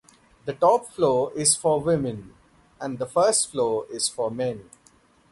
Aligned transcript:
The 0.45 0.53
top 0.53 0.87
floor 0.87 1.31
is 1.37 1.55
for 1.55 1.79
women 1.79 2.33
and 2.79 2.97
the 2.97 3.05
first 3.05 3.51
floor 3.51 3.85
is 3.91 4.09
for 4.09 4.31
men. 4.31 4.67